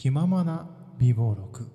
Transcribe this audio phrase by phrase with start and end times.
[0.00, 0.64] 気ままな
[0.96, 1.68] 美貌録。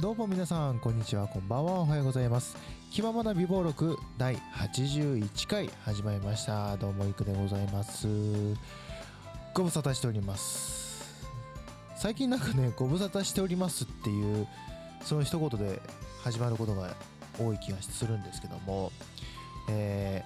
[0.00, 1.80] どうも皆さんこんにちはこんばんは。
[1.80, 2.56] おはようございます。
[2.92, 6.76] 気ままな美貌録第81回始まりました。
[6.76, 8.06] どうもいくでございます。
[9.52, 10.87] ご無沙汰しております。
[12.00, 14.46] 最近なんかねご無沙汰しておりますっていう
[15.02, 15.80] その一言で
[16.22, 16.94] 始まることが
[17.38, 18.92] 多い気がするんですけども
[19.68, 20.24] え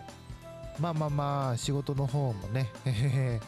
[0.79, 2.71] ーまあまあまあ仕事の方もね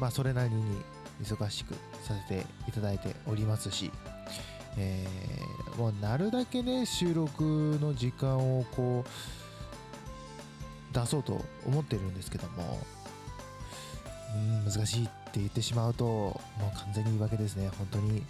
[0.00, 0.82] まあそれなりに
[1.22, 1.74] 忙しく
[2.06, 3.90] させていただいておりますし
[4.76, 12.78] えーもうなるだけね収録の時間をこう出そうと思ってるんですけども
[14.34, 16.40] うん難しいって言ってしまうとも
[16.74, 17.68] う完全に言い訳ですね。
[17.76, 18.24] 本当に。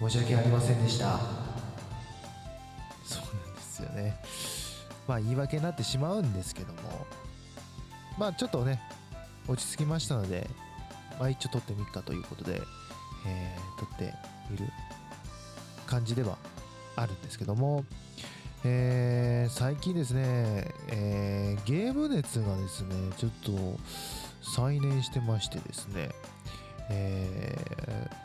[0.00, 1.18] 申し訳ありませんでした。
[3.04, 4.16] そうなんですよね。
[5.08, 7.06] まあ言い訳になってしまうんですけども。
[8.16, 8.80] まあちょっとね
[9.48, 10.48] 落ち着きましたので
[11.18, 12.62] まあ一応撮ってみっかということで、
[13.26, 14.14] えー撮って
[14.48, 14.68] みる
[15.86, 16.38] 感じでは
[16.94, 17.84] あるんですけども、
[18.64, 23.52] えー最近ですね、えーゲーム熱がですねちょっと
[24.42, 26.10] 再燃してましてですね、
[26.90, 28.24] えー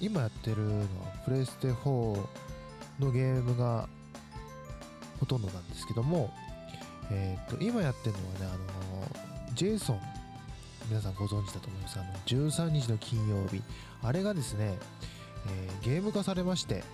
[0.00, 0.84] 今やってるのは
[1.24, 2.24] プレイステ4
[3.00, 3.88] のゲームが
[5.18, 6.32] ほとんどなんですけども、
[7.10, 8.56] えーと今やってるのはねあ
[8.94, 10.00] のジェイソン
[10.88, 11.98] 皆さんご存知だと思います。
[11.98, 13.60] あの13日の金曜日。
[14.02, 14.78] あれがですね、
[15.48, 16.84] えーゲーム化されまして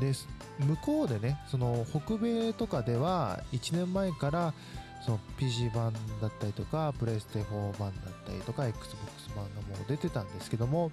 [0.00, 0.12] で
[0.58, 4.54] 向こうでねその北米とかでは1年前から
[5.04, 10.90] その PC 版だったりとかプレステ4版だったりとか XBOX 版がもう出てたんですけども、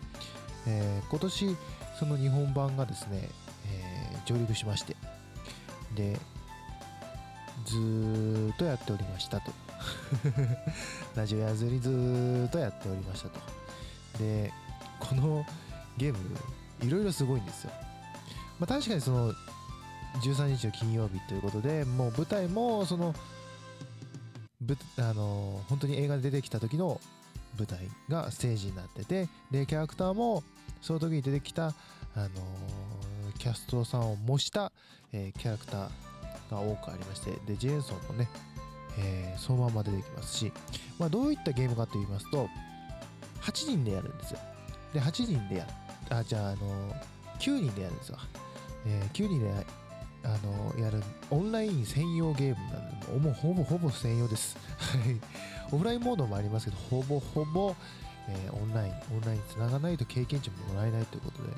[0.67, 1.57] えー今年
[1.99, 3.29] その日本版がですね、
[3.67, 4.95] えー上陸しまして
[5.95, 6.17] で
[7.65, 9.51] ずーっとやっておりましたと。
[11.15, 13.39] ラジオやずにずーっとやっておりましたと。
[14.19, 14.51] で
[14.99, 15.45] この
[15.97, 16.19] ゲーム
[16.81, 17.71] いろいろすごいんですよ。
[18.59, 19.33] まあ、確かにその
[20.21, 23.15] 13日の金曜日ということでもう舞台もその
[24.97, 26.99] あの本当に映画で出てきた時の
[27.57, 30.43] 舞台がステージになっててでキャラクターも
[30.81, 31.71] その時に出てきた、あ
[32.17, 32.29] の
[33.37, 34.71] キャストさんを模した、
[35.13, 35.89] えーキャラクター
[36.49, 38.27] が多くありましてでジェーンソンもね、
[38.97, 40.51] えーそのまま出てきますし、
[40.99, 42.49] まあ、どういったゲームかと言いますと
[43.41, 44.39] 8人でやるんですよ。
[44.93, 45.67] で8人でや
[46.09, 46.95] あじゃあ、あの
[47.39, 48.17] 9人でやるんですよ
[48.85, 49.65] えー9人で
[50.23, 54.57] あのやるオンライン専用ゲームなんでもうほぼほぼ専用です。
[55.71, 57.75] オフラインモードもありますけどほぼほぼ、
[58.27, 61.49] えーオンラインオンラインつながないと経験値ももらえないということで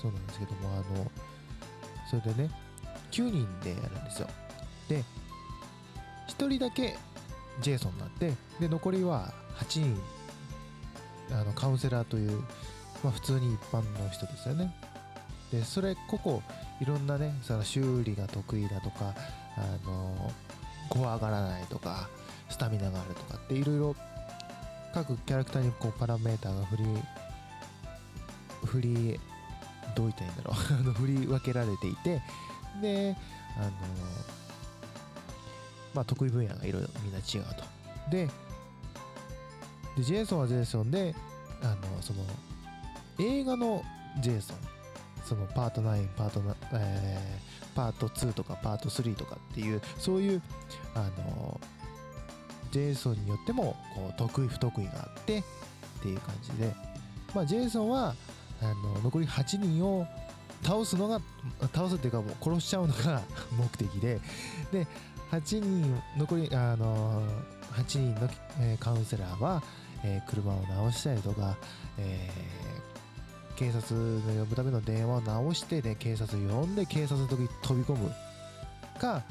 [0.00, 1.10] そうなんですけどもあの
[2.10, 2.50] それでね
[3.10, 4.28] 9人でやるんですよ。
[4.88, 5.02] で
[6.28, 6.96] 1人だけ
[7.60, 10.00] ジェイソンになってで残りは8人
[11.30, 12.40] あのカウンセラーという、
[13.02, 14.74] まあ、普通に一般の人ですよね。
[15.52, 16.42] でそれ個々
[16.80, 19.14] いろんなねその修理が得意だとか
[19.56, 20.30] あの
[20.88, 22.08] 怖がらないとか
[22.48, 23.96] スタミナがあるとかっていろいろ
[24.94, 26.84] 各キャラクターにこうパラメーターが振り
[28.64, 29.20] 振り
[29.94, 30.54] どう言ったらいいんだろう。
[30.80, 32.22] あの振り分けられていて
[32.80, 33.16] で
[33.56, 33.70] あの
[35.94, 37.64] まあ得意分野がいろいろみんな違うと。
[38.10, 38.28] で
[39.96, 41.14] でジェイソンはジェイソンで
[41.62, 42.24] あのその
[43.18, 43.82] 映画の
[44.20, 44.77] ジェイソン。
[45.28, 50.42] そのパート9パートな、えーパート2とかパート3とかっていうそういう
[50.96, 51.60] あの
[52.72, 55.42] ジェイソンによってもこう得意不得意があってっ
[56.02, 56.74] ていう感じで、
[57.36, 58.16] まあ、ジェイソンは
[58.60, 60.08] あの残り8人を
[60.64, 61.20] 倒すのが
[61.72, 63.22] 倒すっていうかもう殺しちゃうのが
[63.56, 64.20] 目的で
[64.72, 64.86] で
[65.30, 67.22] 8人残りあの
[67.74, 68.28] 8人の、
[68.58, 69.62] えーカウンセラーは、
[70.02, 71.56] えー車を直したりとか、
[71.96, 72.97] えー
[73.58, 78.12] 警察の呼ぶための電話を直してで警察呼んで警察の時に飛び込む
[79.00, 79.24] か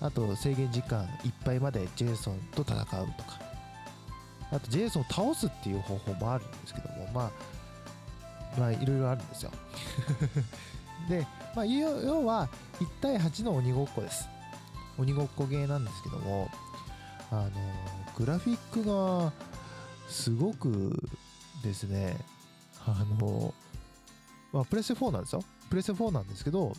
[0.00, 3.52] あと制限時間いっぱいまでジェイソンと戦うとか。
[4.52, 7.30] あとジェイソンを倒すっていう方法もあるんですけどもまあ
[8.60, 9.50] まあいろいろあるんですよ。
[11.08, 11.26] で、
[11.56, 14.28] まあ、要は1対8の鬼ごっこです。
[14.98, 16.50] 鬼ごっこゲーなんですけども
[17.30, 17.50] あの
[18.14, 19.32] グラフィックが
[20.06, 21.02] すごく
[21.64, 22.18] ですね
[22.86, 23.54] あの
[24.52, 25.42] まあプレステ4なんですよ。
[25.70, 26.72] プレステ4なんですけど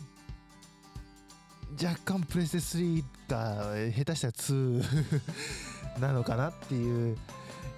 [1.82, 7.18] 若干プレステ3が下手したら2 なのかなっていう、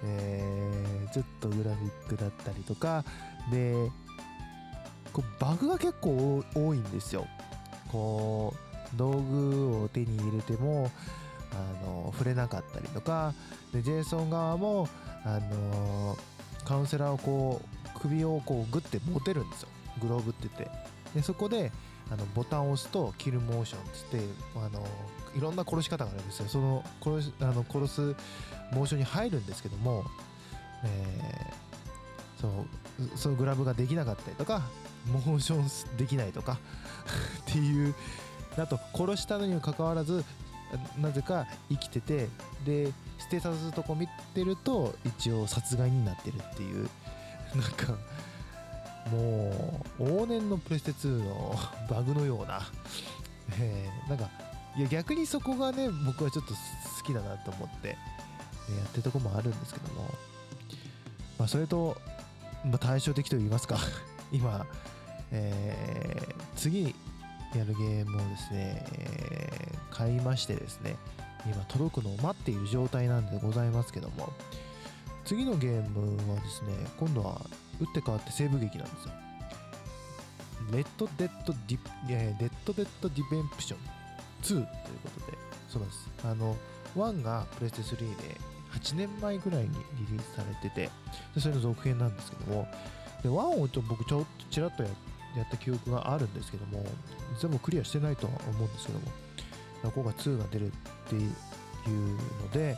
[0.03, 3.03] えーちょっとグラフィックだったりとか。
[3.51, 3.89] で
[5.13, 7.25] こうバグが結構多いんですよ。
[7.91, 8.53] こ
[8.93, 10.91] う道具を手に入れても
[11.51, 13.33] あの触れなかったりとか。
[13.73, 14.87] でジェイソン側も
[15.23, 16.17] あの
[16.65, 17.61] カウンセラーをこ
[17.95, 19.69] う首をこうグッて持てるんですよ。
[20.01, 20.69] グローブって言って。
[21.15, 21.71] でそこで
[22.11, 24.19] あのボタンを押すとキルモーションっつって
[24.55, 24.85] あの
[25.35, 26.47] いろんな殺し方があるんですよ。
[26.47, 28.01] その殺しあの殺す
[28.71, 30.05] モーションに入るんですけども、
[30.83, 34.63] えー、そうそのグラブができなかったりとか
[35.11, 36.59] モーションできないとか
[37.49, 37.95] っていう
[38.57, 40.23] あと殺したのにもかかわらず
[40.97, 42.29] なぜか生きてて
[42.65, 46.89] で捨てさすとこ見てると一応殺害になってるっていう
[47.55, 47.95] なんか
[49.11, 51.55] もう往年のプレステ2の
[51.89, 52.61] バグのような、
[53.59, 54.29] えー、なんか
[54.75, 56.59] いや逆にそこがね僕はちょっと好
[57.03, 57.97] きだなと思って、ね、
[58.77, 60.05] やってるとこもあるんですけども、
[61.39, 61.99] まあ、それと、
[62.65, 63.77] まあ、対照的と言いますか。
[64.31, 64.65] 今、
[65.31, 66.95] えー、次
[67.55, 70.97] やるゲームをですね、えー、買いましてですね
[71.45, 74.33] 今届くのを待っている状態なんでございますけども。
[75.27, 77.41] 次のゲームはですね今度は
[77.79, 79.11] 打って変わって西部劇なんですよ。
[80.71, 83.79] Red Dead Re Red Dead Redemption
[84.41, 84.65] 2という
[85.03, 85.37] ことで
[85.69, 86.09] そうなんです。
[86.25, 86.57] あの
[86.95, 88.37] 1がプレステ3で
[88.73, 90.89] 8年前ぐらいにリリースされてて
[91.35, 92.67] でそれの続編なんですけども
[93.23, 96.83] で1をちょ僕ちょっとちらっとやった記憶があるんですけども
[97.39, 99.05] 全部クリアしてないとは思うんですけども
[99.83, 100.71] 今回2が出るっ
[101.07, 101.21] ていう
[102.43, 102.77] ので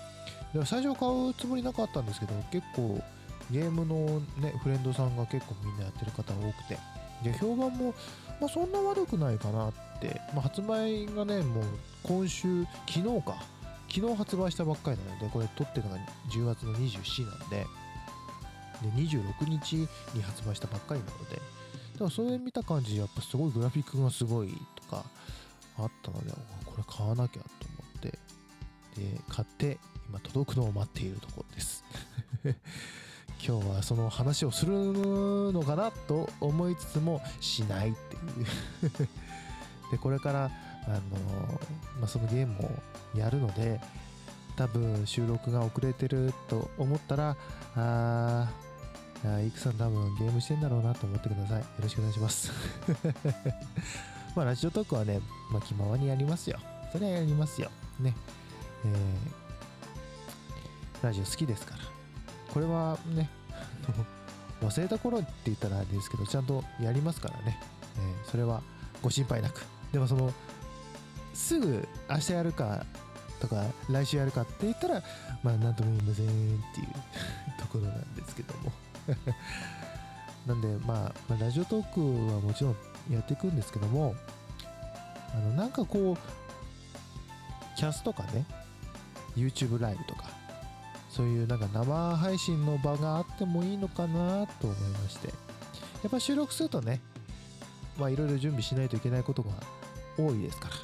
[0.54, 3.02] で最初買うつもりなかったんですけど結構
[3.52, 6.78] ゲームのねフレンドさんが結構みんなやってる方多くて。
[7.24, 7.94] で評判も、
[8.40, 11.64] まあ、そんな悪くないかなって、まあ、発売がねもう
[12.04, 13.36] 今週昨日か。
[13.94, 15.98] 昨日発売したばっかりなのでこれ撮ってるのが
[16.30, 17.66] 10月の24なんで。
[18.82, 19.76] で26日
[20.14, 21.36] に発売したばっかりなので。
[21.36, 21.42] だ
[22.00, 25.04] からそれ見た感じやっぱすごいグラフィックがすごいとか
[25.78, 26.32] あったので
[26.66, 28.18] これ買わなきゃと思って。
[28.96, 31.84] で買って今届くのを待っているところです。
[33.46, 38.20] 今日はその話をするのかなと思いつつもしないってい
[38.88, 38.90] う。
[39.92, 40.52] でこれから
[40.86, 41.00] あの、
[42.00, 42.60] まあ、そのゲーム
[43.16, 43.82] をやるので
[44.56, 47.38] 多分収録が遅れてると思ったら
[47.76, 48.48] あ
[49.26, 51.60] あいくさん多分ゲームしてんだろうなと思ってください。
[51.60, 52.52] よろしくお願いします。
[54.36, 55.22] まあラジオトークはね、
[55.52, 56.60] まあ、気ままにやりますよ。
[56.92, 57.72] それはやりますよ。
[58.00, 58.16] ね。
[58.86, 61.99] えー、ラジオ好きですから。
[62.54, 63.30] これはね
[64.62, 67.60] 忘れた頃って言ったらあれですけどちゃんとやりますからね、
[67.98, 68.62] えー、それは
[69.02, 69.66] ご心配なく。
[69.92, 70.32] でもその
[71.34, 72.86] すぐ明日やるか
[73.40, 75.02] とか来週やるかって言ったら
[75.42, 76.30] まあ何とも言いませんっ
[76.76, 76.88] ていう
[77.58, 78.72] ところなんですけども。
[80.48, 82.76] なんで、まあ、ラジオトークはもちろん
[83.12, 84.16] やっていくんですけども
[85.34, 88.46] あのなんかこうキャスとかね
[89.36, 90.39] YouTube ライブとか
[91.10, 95.34] そういうなんか生配信の場があってもいいのかなと思いまして。
[96.04, 97.02] やっぱ収録するとね
[97.98, 99.52] まあいろいろ準備しないといけないことが
[100.18, 100.76] 多いですから。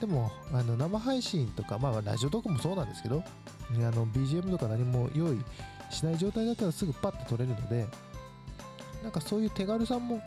[0.00, 5.38] でもあの生配信とかまあラジオとかもそうなんですけどあの BGM とか何も用意
[5.90, 7.86] しない状態だったらすぐパッと撮れるので
[9.02, 10.22] なんかそういう手軽さも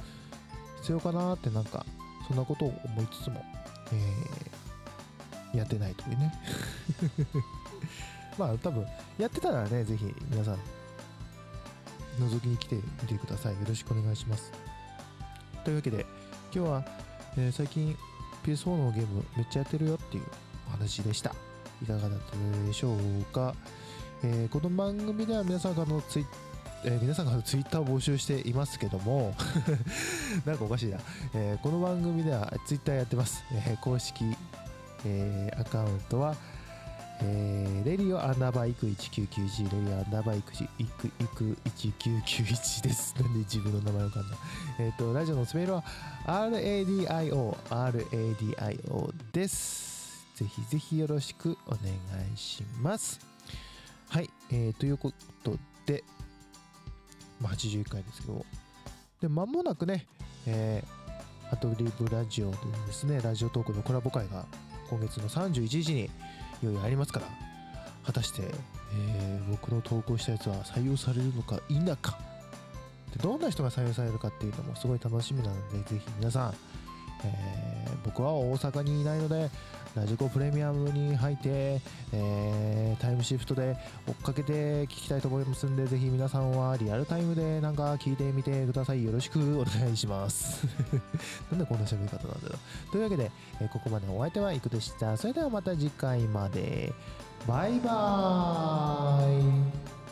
[0.82, 1.86] 必要かなってなんか
[2.28, 3.44] そんなことを思いつつも、
[3.92, 6.34] えー、やってないというね。
[8.38, 8.86] まあ多分
[9.18, 10.60] やってたらね、ぜひ皆さん
[12.20, 13.54] 覗きに来てみてください。
[13.54, 14.52] よろしくお願いします。
[15.64, 16.06] というわけで
[16.54, 16.86] 今日は、
[17.38, 17.96] えー、最近
[18.44, 20.24] PS4 のゲームめっちゃやってるよっていう
[20.68, 21.34] お話でした。
[21.82, 23.54] いかがだったでしょうか、
[24.24, 26.26] えー、この番組では皆さんからのツイ
[26.86, 29.34] えー、皆さんからツイッターを募集していますけども
[30.46, 31.00] なんかおかしいな、
[31.34, 34.26] えー、この番組ではツイッターやってます、え、公式、
[35.06, 36.36] えアカウントは、
[37.22, 43.16] えー、レディオアンダーバーイク1991、レディオアンダーバーイクイクイク1991です。
[43.22, 44.38] なんで自分の名前わかんない。
[44.80, 45.84] えっ、ー、と、ラジオのスメールは
[46.26, 50.26] RADIO、RADIO です。
[50.36, 51.80] ぜひぜひよろしくお願
[52.34, 53.20] いします。
[54.10, 55.12] はい、えー、というこ
[55.44, 56.04] とで、
[57.40, 58.46] まあ、81回ですけど、
[59.22, 60.08] で、間もなくね、
[60.46, 64.46] えー、アトリブラジオでですね、ラジオトークのコラボ会が
[64.90, 66.10] 今月の31日に
[66.64, 67.28] いよいよありますから。
[68.06, 68.44] 果たして、
[68.94, 72.18] えー、僕の投稿したやつは採用されるのか否か。
[73.16, 76.54] でどんな人が採用されるかっていうのもすごい楽しみなのでぜひ皆さん、
[77.24, 79.50] えー、僕は大阪にいないので
[79.96, 81.80] ラジコプレミアムに入って、
[82.12, 83.76] えータイムシフトで
[84.08, 89.04] 追っかけて聞きたいと思いますんでぜひ皆さんはリアルタイムでなんか聞いてみてください。
[89.04, 90.66] よろしくお願いします。
[91.52, 92.56] なんでこんな喋り方なんだろ
[92.90, 92.92] う。
[92.92, 96.94] というわけで、えーここまでお相手はいくでしたそれではまた次回まで。
[97.48, 100.03] バイバーイ。